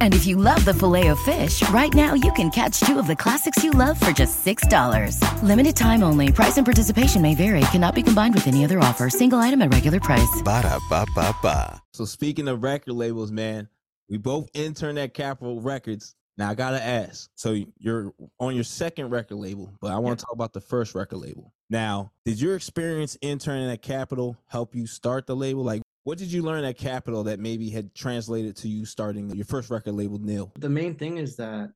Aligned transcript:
And 0.00 0.12
if 0.14 0.26
you 0.26 0.34
love 0.34 0.64
the 0.64 0.74
Filet-O-Fish, 0.74 1.68
right 1.68 1.94
now 1.94 2.14
you 2.14 2.32
can 2.32 2.50
catch 2.50 2.80
two 2.80 2.98
of 2.98 3.06
the 3.06 3.14
classics 3.14 3.62
you 3.62 3.70
love 3.70 4.00
for 4.00 4.10
just 4.10 4.44
$6. 4.44 5.22
Limited 5.44 5.76
time 5.76 6.02
only. 6.02 6.32
Price 6.32 6.56
and 6.56 6.64
participation 6.66 7.22
may 7.22 7.36
vary. 7.36 7.60
Cannot 7.70 7.94
be 7.94 8.02
combined 8.02 8.34
with 8.34 8.48
any 8.48 8.64
other 8.64 8.80
offer. 8.80 9.08
Single 9.08 9.38
item 9.38 9.62
at 9.62 9.72
regular 9.72 10.00
price. 10.00 10.42
Ba 10.42 10.62
da 10.62 10.80
ba 10.90 11.06
ba 11.14 11.32
ba. 11.40 11.80
So 11.92 12.04
speaking 12.04 12.48
of 12.48 12.64
record 12.64 12.94
labels, 12.94 13.30
man, 13.30 13.68
we 14.08 14.16
both 14.16 14.48
interned 14.54 14.98
at 14.98 15.14
Capitol 15.14 15.60
Records. 15.60 16.14
Now 16.36 16.50
I 16.50 16.54
gotta 16.54 16.82
ask. 16.82 17.28
So 17.34 17.56
you're 17.78 18.14
on 18.38 18.54
your 18.54 18.64
second 18.64 19.10
record 19.10 19.36
label, 19.36 19.72
but 19.80 19.90
I 19.90 19.98
want 19.98 20.18
to 20.18 20.24
talk 20.24 20.34
about 20.34 20.52
the 20.52 20.60
first 20.60 20.94
record 20.94 21.18
label. 21.18 21.52
Now, 21.70 22.12
did 22.24 22.40
your 22.40 22.54
experience 22.56 23.16
interning 23.20 23.70
at 23.70 23.82
Capitol 23.82 24.36
help 24.46 24.74
you 24.74 24.86
start 24.86 25.26
the 25.26 25.36
label? 25.36 25.64
Like, 25.64 25.82
what 26.08 26.16
did 26.16 26.32
you 26.32 26.40
learn 26.40 26.64
at 26.64 26.78
Capitol 26.78 27.22
that 27.24 27.38
maybe 27.38 27.68
had 27.68 27.94
translated 27.94 28.56
to 28.56 28.66
you 28.66 28.86
starting 28.86 29.28
your 29.36 29.44
first 29.44 29.68
record 29.68 29.92
label, 29.92 30.18
Nil? 30.18 30.50
The 30.58 30.70
main 30.70 30.94
thing 30.94 31.18
is 31.18 31.36
that 31.36 31.70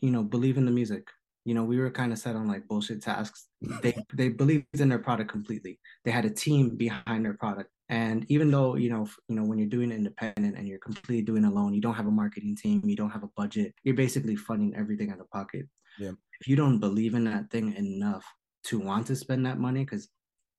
you 0.00 0.10
know 0.10 0.22
believe 0.22 0.56
in 0.56 0.64
the 0.64 0.70
music. 0.70 1.06
You 1.44 1.52
know, 1.52 1.64
we 1.64 1.78
were 1.78 1.90
kind 1.90 2.10
of 2.10 2.18
set 2.18 2.34
on 2.34 2.48
like 2.48 2.66
bullshit 2.66 3.02
tasks. 3.02 3.48
They 3.82 3.94
they 4.14 4.30
believed 4.30 4.64
in 4.72 4.88
their 4.88 4.98
product 4.98 5.30
completely. 5.30 5.78
They 6.06 6.10
had 6.10 6.24
a 6.24 6.30
team 6.30 6.76
behind 6.76 7.26
their 7.26 7.34
product. 7.34 7.68
And 7.90 8.24
even 8.30 8.50
though 8.50 8.76
you 8.76 8.88
know, 8.88 9.06
you 9.28 9.36
know, 9.36 9.44
when 9.44 9.58
you're 9.58 9.76
doing 9.76 9.92
independent 9.92 10.56
and 10.56 10.66
you're 10.66 10.78
completely 10.88 11.20
doing 11.20 11.44
alone, 11.44 11.74
you 11.74 11.82
don't 11.82 12.00
have 12.00 12.06
a 12.06 12.20
marketing 12.22 12.56
team, 12.56 12.80
you 12.86 12.96
don't 12.96 13.10
have 13.10 13.22
a 13.22 13.34
budget. 13.36 13.74
You're 13.84 14.02
basically 14.04 14.36
funding 14.36 14.74
everything 14.76 15.10
out 15.10 15.20
of 15.20 15.28
pocket. 15.28 15.68
Yeah. 15.98 16.12
If 16.40 16.48
you 16.48 16.56
don't 16.56 16.78
believe 16.78 17.12
in 17.12 17.24
that 17.24 17.50
thing 17.50 17.74
enough 17.76 18.24
to 18.68 18.78
want 18.78 19.08
to 19.08 19.16
spend 19.16 19.44
that 19.44 19.58
money, 19.58 19.84
because 19.84 20.08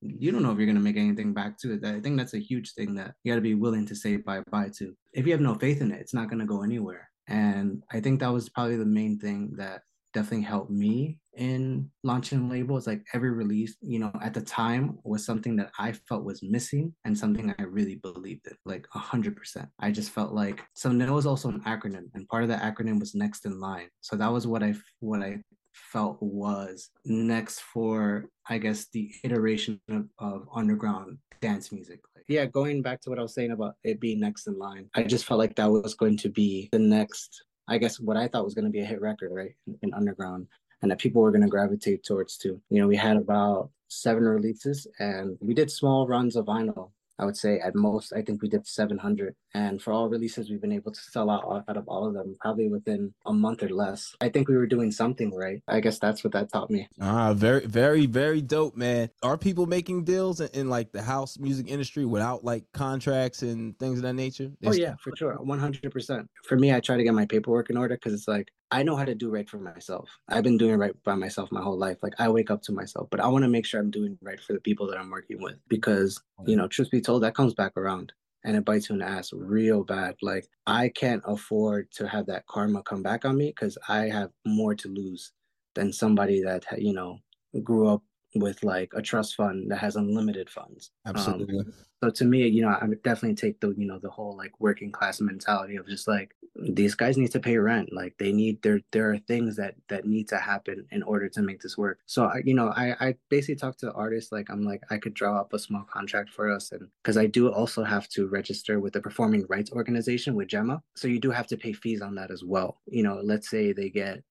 you 0.01 0.31
don't 0.31 0.43
know 0.43 0.51
if 0.51 0.57
you're 0.57 0.67
gonna 0.67 0.79
make 0.79 0.97
anything 0.97 1.33
back 1.33 1.57
to 1.59 1.73
it. 1.73 1.85
I 1.85 1.99
think 1.99 2.17
that's 2.17 2.33
a 2.33 2.39
huge 2.39 2.73
thing 2.73 2.95
that 2.95 3.13
you 3.23 3.31
got 3.31 3.35
to 3.35 3.41
be 3.41 3.55
willing 3.55 3.85
to 3.87 3.95
say 3.95 4.17
bye 4.17 4.41
bye 4.51 4.69
to. 4.77 4.95
If 5.13 5.25
you 5.25 5.31
have 5.31 5.41
no 5.41 5.55
faith 5.55 5.81
in 5.81 5.91
it, 5.91 5.99
it's 5.99 6.13
not 6.13 6.29
gonna 6.29 6.45
go 6.45 6.63
anywhere. 6.63 7.09
And 7.27 7.83
I 7.91 7.99
think 7.99 8.19
that 8.19 8.33
was 8.33 8.49
probably 8.49 8.77
the 8.77 8.85
main 8.85 9.19
thing 9.19 9.53
that 9.57 9.81
definitely 10.13 10.43
helped 10.45 10.71
me 10.71 11.19
in 11.37 11.89
launching 12.03 12.49
labels. 12.49 12.87
Like 12.87 13.05
every 13.13 13.31
release, 13.31 13.75
you 13.81 13.99
know, 13.99 14.11
at 14.21 14.33
the 14.33 14.41
time 14.41 14.97
was 15.03 15.25
something 15.25 15.55
that 15.57 15.71
I 15.77 15.91
felt 15.91 16.23
was 16.23 16.41
missing 16.41 16.93
and 17.05 17.17
something 17.17 17.53
I 17.57 17.63
really 17.63 17.95
believed 17.95 18.47
in, 18.47 18.55
like 18.65 18.87
a 18.95 18.99
hundred 18.99 19.35
percent. 19.35 19.69
I 19.79 19.91
just 19.91 20.11
felt 20.11 20.33
like 20.33 20.63
so. 20.73 20.89
There 20.89 21.13
was 21.13 21.25
also 21.25 21.49
an 21.49 21.61
acronym, 21.61 22.09
and 22.13 22.27
part 22.27 22.43
of 22.43 22.49
that 22.49 22.61
acronym 22.61 22.99
was 22.99 23.15
next 23.15 23.45
in 23.45 23.59
line. 23.59 23.89
So 24.01 24.15
that 24.15 24.31
was 24.31 24.47
what 24.47 24.63
I 24.63 24.75
what 24.99 25.21
I 25.21 25.41
felt 25.73 26.17
was 26.21 26.89
next 27.05 27.61
for 27.61 28.29
I 28.47 28.57
guess 28.57 28.87
the 28.91 29.11
iteration 29.23 29.79
of, 29.89 30.05
of 30.17 30.47
underground 30.53 31.17
dance 31.41 31.71
music. 31.71 32.01
Like, 32.15 32.25
yeah, 32.27 32.45
going 32.45 32.81
back 32.81 33.01
to 33.01 33.09
what 33.09 33.19
I 33.19 33.21
was 33.21 33.33
saying 33.33 33.51
about 33.51 33.75
it 33.83 33.99
being 33.99 34.19
next 34.19 34.47
in 34.47 34.57
line, 34.57 34.89
I 34.93 35.03
just 35.03 35.25
felt 35.25 35.39
like 35.39 35.55
that 35.55 35.71
was 35.71 35.93
going 35.93 36.17
to 36.17 36.29
be 36.29 36.69
the 36.71 36.79
next, 36.79 37.43
I 37.67 37.77
guess 37.77 37.99
what 37.99 38.17
I 38.17 38.27
thought 38.27 38.45
was 38.45 38.53
going 38.53 38.65
to 38.65 38.71
be 38.71 38.81
a 38.81 38.85
hit 38.85 39.01
record, 39.01 39.31
right, 39.31 39.55
in, 39.67 39.77
in 39.83 39.93
underground, 39.93 40.47
and 40.81 40.91
that 40.91 40.99
people 40.99 41.21
were 41.21 41.31
going 41.31 41.43
to 41.43 41.47
gravitate 41.47 42.03
towards 42.03 42.37
too. 42.37 42.61
You 42.69 42.81
know, 42.81 42.87
we 42.87 42.95
had 42.95 43.17
about 43.17 43.69
seven 43.87 44.23
releases, 44.23 44.87
and 44.99 45.37
we 45.39 45.53
did 45.53 45.71
small 45.71 46.07
runs 46.07 46.35
of 46.35 46.45
vinyl 46.45 46.91
I 47.19 47.25
would 47.25 47.37
say 47.37 47.59
at 47.59 47.75
most, 47.75 48.13
I 48.13 48.21
think 48.21 48.41
we 48.41 48.49
did 48.49 48.65
700. 48.65 49.35
And 49.53 49.81
for 49.81 49.91
all 49.91 50.09
releases, 50.09 50.49
we've 50.49 50.61
been 50.61 50.71
able 50.71 50.91
to 50.91 50.99
sell 50.99 51.29
out 51.29 51.65
out 51.67 51.77
of 51.77 51.87
all 51.87 52.07
of 52.07 52.13
them 52.13 52.37
probably 52.39 52.69
within 52.69 53.13
a 53.25 53.33
month 53.33 53.61
or 53.61 53.69
less. 53.69 54.15
I 54.21 54.29
think 54.29 54.47
we 54.47 54.55
were 54.55 54.67
doing 54.67 54.91
something 54.91 55.33
right. 55.35 55.61
I 55.67 55.81
guess 55.81 55.99
that's 55.99 56.23
what 56.23 56.33
that 56.33 56.51
taught 56.51 56.69
me. 56.69 56.87
Ah, 57.01 57.33
very, 57.33 57.65
very, 57.65 58.05
very 58.05 58.41
dope, 58.41 58.77
man. 58.77 59.09
Are 59.21 59.37
people 59.37 59.65
making 59.65 60.05
deals 60.05 60.39
in, 60.39 60.49
in 60.53 60.69
like 60.69 60.91
the 60.91 61.01
house 61.01 61.37
music 61.37 61.67
industry 61.67 62.05
without 62.05 62.43
like 62.43 62.63
contracts 62.73 63.41
and 63.41 63.77
things 63.79 63.99
of 63.99 64.03
that 64.03 64.13
nature? 64.13 64.51
oh, 64.65 64.71
yeah, 64.71 64.95
for 65.01 65.13
sure. 65.15 65.37
100%. 65.37 66.27
For 66.45 66.57
me, 66.57 66.73
I 66.73 66.79
try 66.79 66.95
to 66.95 67.03
get 67.03 67.13
my 67.13 67.25
paperwork 67.25 67.69
in 67.69 67.77
order 67.77 67.95
because 67.95 68.13
it's 68.13 68.27
like, 68.27 68.49
I 68.71 68.83
know 68.83 68.95
how 68.95 69.05
to 69.05 69.15
do 69.15 69.29
right 69.29 69.49
for 69.49 69.57
myself. 69.57 70.09
I've 70.27 70.43
been 70.43 70.57
doing 70.57 70.77
right 70.77 70.93
by 71.03 71.15
myself 71.15 71.51
my 71.51 71.61
whole 71.61 71.77
life. 71.77 71.97
Like 72.03 72.13
I 72.19 72.29
wake 72.29 72.51
up 72.51 72.61
to 72.63 72.71
myself, 72.71 73.07
but 73.09 73.19
I 73.19 73.27
want 73.27 73.43
to 73.43 73.49
make 73.49 73.65
sure 73.65 73.79
I'm 73.79 73.91
doing 73.91 74.17
right 74.21 74.39
for 74.39 74.53
the 74.53 74.59
people 74.59 74.87
that 74.87 74.97
I'm 74.97 75.09
working 75.09 75.41
with 75.41 75.55
because, 75.67 76.21
you 76.45 76.55
know, 76.55 76.67
truth 76.67 76.91
be 76.91 77.01
told, 77.01 77.23
that 77.23 77.35
comes 77.35 77.53
back 77.55 77.75
around 77.77 78.13
and 78.43 78.55
it 78.55 78.65
bites 78.65 78.89
you 78.89 78.93
in 78.93 78.99
the 78.99 79.07
ass 79.07 79.31
real 79.33 79.83
bad. 79.83 80.15
Like 80.21 80.47
I 80.67 80.89
can't 80.89 81.23
afford 81.25 81.91
to 81.93 82.07
have 82.07 82.27
that 82.27 82.45
karma 82.47 82.83
come 82.83 83.01
back 83.01 83.25
on 83.25 83.37
me 83.37 83.47
because 83.47 83.77
I 83.87 84.07
have 84.09 84.31
more 84.45 84.75
to 84.75 84.87
lose 84.87 85.31
than 85.73 85.91
somebody 85.91 86.43
that, 86.43 86.65
you 86.77 86.93
know, 86.93 87.17
grew 87.63 87.87
up 87.87 88.03
with 88.35 88.63
like 88.63 88.91
a 88.95 89.01
trust 89.01 89.35
fund 89.35 89.71
that 89.71 89.79
has 89.79 89.95
unlimited 89.95 90.49
funds. 90.49 90.91
Absolutely. 91.05 91.59
Um, 91.59 91.73
so 92.03 92.09
to 92.09 92.25
me, 92.25 92.47
you 92.47 92.61
know, 92.61 92.69
I 92.69 92.85
would 92.85 93.03
definitely 93.03 93.35
take 93.35 93.59
the, 93.59 93.73
you 93.77 93.85
know, 93.85 93.99
the 93.99 94.09
whole 94.09 94.37
like 94.37 94.59
working 94.59 94.91
class 94.91 95.19
mentality 95.19 95.75
of 95.75 95.87
just 95.87 96.07
like 96.07 96.33
these 96.55 96.95
guys 96.95 97.17
need 97.17 97.31
to 97.31 97.39
pay 97.39 97.57
rent. 97.57 97.89
Like 97.91 98.15
they 98.17 98.31
need 98.31 98.61
there 98.61 98.79
there 98.91 99.11
are 99.11 99.17
things 99.17 99.55
that 99.57 99.75
that 99.89 100.05
need 100.05 100.29
to 100.29 100.37
happen 100.37 100.85
in 100.91 101.03
order 101.03 101.27
to 101.29 101.41
make 101.41 101.61
this 101.61 101.77
work. 101.77 101.99
So 102.05 102.25
I, 102.25 102.41
you 102.45 102.53
know, 102.53 102.69
I 102.69 102.95
I 102.99 103.15
basically 103.29 103.55
talk 103.55 103.77
to 103.79 103.91
artists 103.93 104.31
like 104.31 104.49
I'm 104.49 104.63
like 104.63 104.81
I 104.89 104.97
could 104.97 105.13
draw 105.13 105.39
up 105.39 105.53
a 105.53 105.59
small 105.59 105.83
contract 105.83 106.29
for 106.29 106.49
us 106.49 106.71
and 106.71 106.87
because 107.03 107.17
I 107.17 107.25
do 107.25 107.51
also 107.51 107.83
have 107.83 108.07
to 108.09 108.27
register 108.27 108.79
with 108.79 108.93
the 108.93 109.01
performing 109.01 109.45
rights 109.49 109.71
organization 109.71 110.35
with 110.35 110.47
GEMA. 110.47 110.81
So 110.95 111.07
you 111.07 111.19
do 111.19 111.31
have 111.31 111.47
to 111.47 111.57
pay 111.57 111.73
fees 111.73 112.01
on 112.01 112.15
that 112.15 112.31
as 112.31 112.43
well. 112.43 112.79
You 112.85 113.03
know, 113.03 113.19
let's 113.23 113.49
say 113.49 113.73
they 113.73 113.89
get 113.89 114.23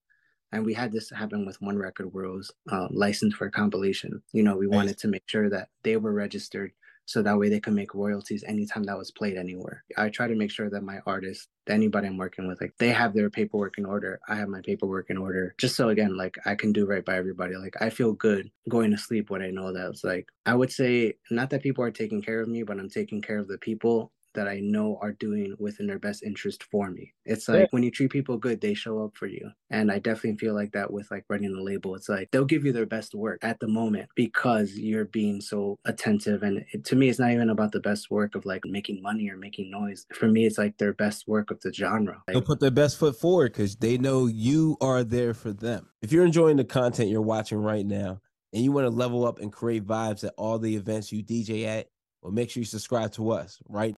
and 0.51 0.65
we 0.65 0.73
had 0.73 0.91
this 0.91 1.09
happen 1.09 1.45
with 1.45 1.61
one 1.61 1.77
record 1.77 2.13
where 2.13 2.25
it 2.25 2.35
was 2.35 2.51
uh, 2.71 2.87
licensed 2.89 3.37
for 3.37 3.47
a 3.47 3.51
compilation. 3.51 4.21
You 4.31 4.43
know, 4.43 4.55
we 4.55 4.67
nice. 4.67 4.75
wanted 4.75 4.97
to 4.99 5.07
make 5.07 5.23
sure 5.27 5.49
that 5.49 5.69
they 5.83 5.97
were 5.97 6.13
registered 6.13 6.71
so 7.09 7.23
that 7.23 7.39
way 7.39 7.49
they 7.49 7.59
can 7.59 7.73
make 7.73 7.95
royalties 7.95 8.43
anytime 8.45 8.83
that 8.83 8.95
was 8.95 9.09
played 9.09 9.35
anywhere. 9.35 9.83
I 9.97 10.09
try 10.09 10.27
to 10.27 10.35
make 10.35 10.51
sure 10.51 10.69
that 10.69 10.83
my 10.83 10.99
artists, 11.07 11.47
anybody 11.67 12.05
I'm 12.05 12.17
working 12.17 12.47
with, 12.47 12.61
like 12.61 12.73
they 12.77 12.89
have 12.89 13.15
their 13.15 13.31
paperwork 13.31 13.79
in 13.79 13.85
order. 13.85 14.19
I 14.29 14.35
have 14.35 14.47
my 14.47 14.61
paperwork 14.61 15.09
in 15.09 15.17
order. 15.17 15.55
Just 15.57 15.75
so 15.75 15.89
again, 15.89 16.15
like 16.15 16.37
I 16.45 16.53
can 16.53 16.71
do 16.71 16.85
right 16.85 17.03
by 17.03 17.17
everybody. 17.17 17.55
Like 17.55 17.81
I 17.81 17.89
feel 17.89 18.13
good 18.13 18.51
going 18.69 18.91
to 18.91 18.97
sleep 18.99 19.31
when 19.31 19.41
I 19.41 19.49
know 19.49 19.73
that 19.73 19.89
it's 19.89 20.03
like 20.03 20.27
I 20.45 20.53
would 20.53 20.71
say 20.71 21.15
not 21.31 21.49
that 21.49 21.63
people 21.63 21.83
are 21.83 21.89
taking 21.89 22.21
care 22.21 22.41
of 22.41 22.47
me, 22.47 22.61
but 22.61 22.77
I'm 22.77 22.89
taking 22.89 23.23
care 23.23 23.39
of 23.39 23.47
the 23.47 23.57
people 23.57 24.11
that 24.39 24.47
I 24.47 24.61
know 24.61 24.97
are 25.01 25.11
doing 25.11 25.53
within 25.59 25.85
their 25.85 25.99
best 25.99 26.23
interest 26.23 26.63
for 26.63 26.89
me. 26.89 27.13
It's 27.25 27.49
like 27.49 27.59
yeah. 27.59 27.67
when 27.71 27.83
you 27.83 27.91
treat 27.91 28.09
people 28.09 28.37
good, 28.37 28.61
they 28.61 28.73
show 28.73 29.03
up 29.03 29.17
for 29.17 29.27
you. 29.27 29.51
And 29.69 29.91
I 29.91 29.99
definitely 29.99 30.37
feel 30.37 30.55
like 30.55 30.71
that 30.71 30.93
with 30.93 31.11
like 31.11 31.25
running 31.27 31.53
a 31.53 31.61
label. 31.61 31.93
It's 31.95 32.07
like 32.07 32.31
they'll 32.31 32.45
give 32.45 32.63
you 32.63 32.71
their 32.71 32.85
best 32.85 33.13
work 33.13 33.39
at 33.41 33.59
the 33.59 33.67
moment 33.67 34.07
because 34.15 34.77
you're 34.77 35.03
being 35.03 35.41
so 35.41 35.77
attentive. 35.83 36.41
And 36.41 36.63
it, 36.71 36.85
to 36.85 36.95
me, 36.95 37.09
it's 37.09 37.19
not 37.19 37.31
even 37.31 37.49
about 37.49 37.73
the 37.73 37.81
best 37.81 38.09
work 38.09 38.33
of 38.33 38.45
like 38.45 38.63
making 38.63 39.01
money 39.01 39.29
or 39.29 39.35
making 39.35 39.69
noise. 39.69 40.05
For 40.13 40.29
me, 40.29 40.45
it's 40.45 40.57
like 40.57 40.77
their 40.77 40.93
best 40.93 41.27
work 41.27 41.51
of 41.51 41.59
the 41.59 41.73
genre. 41.73 42.23
Like, 42.25 42.35
they'll 42.35 42.41
put 42.41 42.61
their 42.61 42.71
best 42.71 42.97
foot 42.97 43.19
forward 43.19 43.51
because 43.51 43.75
they 43.75 43.97
know 43.97 44.27
you 44.27 44.77
are 44.79 45.03
there 45.03 45.33
for 45.33 45.51
them. 45.51 45.89
If 46.01 46.13
you're 46.13 46.25
enjoying 46.25 46.55
the 46.55 46.63
content 46.63 47.09
you're 47.09 47.21
watching 47.21 47.57
right 47.57 47.85
now 47.85 48.21
and 48.53 48.63
you 48.63 48.71
want 48.71 48.85
to 48.85 48.95
level 48.95 49.25
up 49.25 49.39
and 49.39 49.51
create 49.51 49.85
vibes 49.85 50.23
at 50.23 50.33
all 50.37 50.59
the 50.59 50.77
events 50.77 51.11
you 51.11 51.25
DJ 51.25 51.65
at, 51.65 51.87
well, 52.21 52.33
make 52.33 52.49
sure 52.49 52.61
you 52.61 52.65
subscribe 52.65 53.11
to 53.13 53.31
us, 53.31 53.61
right? 53.69 53.87